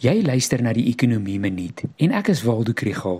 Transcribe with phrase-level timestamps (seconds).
[0.00, 3.18] Jy luister na die Ekonomie Minuut en ek is Waldo Krugel.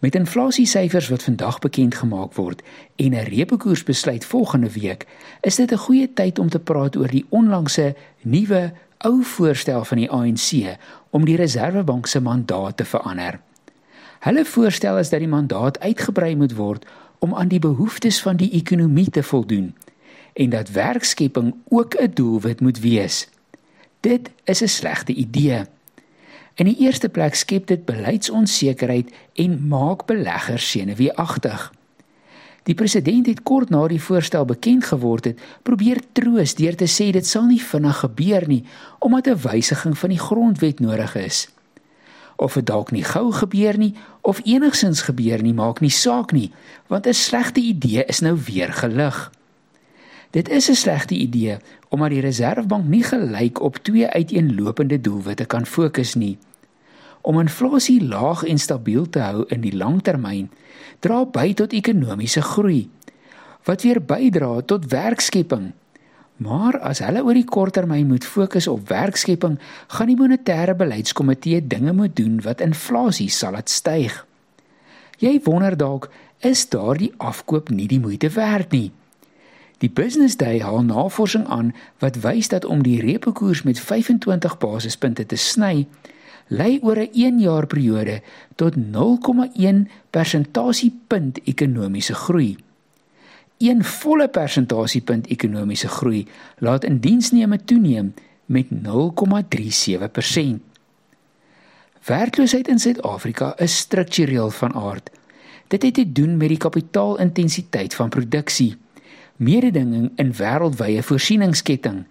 [0.00, 2.62] Met inflasiesyfers wat vandag bekend gemaak word
[2.96, 5.04] en 'n reepekoersbesluit volgende week,
[5.40, 9.98] is dit 'n goeie tyd om te praat oor die onlangse nuwe ou voorstel van
[9.98, 10.78] die ANC
[11.10, 13.40] om die Reserwebank se mandaat te verander.
[14.20, 16.86] Hulle voorstel is dat die mandaat uitgebrei moet word
[17.18, 19.74] om aan die behoeftes van die ekonomie te voldoen
[20.32, 23.28] en dat werkskepping ook 'n doelwit moet wees.
[24.00, 25.64] Dit is 'n slegte idee.
[26.60, 29.08] In die eerste plek skep dit beleidsonsekerheid
[29.40, 31.70] en maak beleggers senuweeagtig.
[32.68, 37.06] Die president het kort na die voorstel bekend geword het, probeer troos deur te sê
[37.16, 38.64] dit sal nie vinnig gebeur nie
[38.98, 41.48] omdat 'n wysiging van die grondwet nodig is.
[42.36, 46.52] Of dit dalk nie gou gebeur nie of enigsins gebeur nie, maak nie saak nie,
[46.86, 49.32] want 'n slegte idee is nou weer gelig.
[50.30, 51.56] Dit is 'n slegte idee
[51.88, 56.38] omdat die Reserwebank nie gelyk op twee uiteenlopende doelwitte kan fokus nie.
[57.20, 60.48] Om inflasie laag en stabiel te hou in die langtermyn
[61.04, 62.88] dra by tot ekonomiese groei
[63.68, 65.72] wat weer bydra tot werkskepping.
[66.40, 69.58] Maar as hulle oor die korttermyn moet fokus op werkskepping,
[69.92, 74.14] gaan die monetêre beleidskomitee dinge moet doen wat inflasie sal laat styg.
[75.20, 76.08] Jy wonder dalk,
[76.40, 78.88] is daardie afkoop nie die moeite werd nie?
[79.80, 85.26] Die Business Day haal navorsing aan wat wys dat om die reepekoers met 25 basispunte
[85.26, 85.86] te sny,
[86.50, 88.22] lei oor 'n 1 jaar periode
[88.54, 92.56] tot 0,1 persentasiepunt ekonomiese groei.
[93.58, 96.26] Een volle persentasiepunt ekonomiese groei
[96.58, 98.14] laat indiensneme toeneem
[98.46, 100.60] met 0,37%.
[102.04, 105.10] Werkloosheid in Suid-Afrika is struktureel van aard.
[105.68, 108.76] Dit het te doen met die kapitaalintensiteit van produksie
[109.40, 112.04] mededinging in wêreldwye voorsieningsketting,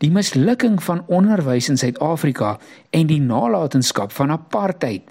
[0.00, 2.56] die mislukking van onderwys in Suid-Afrika
[2.96, 5.04] en die nalatenskap van apartheid.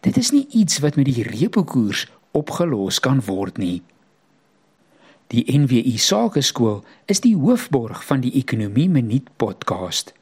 [0.00, 3.82] Dit is nie iets wat met die repo-koers opgelos kan word nie.
[5.32, 10.12] Die NWI Sakeskool is die hoofborg van die Ekonomie Minuut podcast.